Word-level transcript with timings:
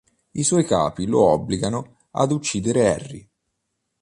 I 0.31 0.41
suoi 0.43 0.65
capi 0.65 1.05
lo 1.05 1.25
obbligano 1.27 1.97
ad 2.13 2.31
uccidere 2.31 2.87
Harry. 2.89 3.29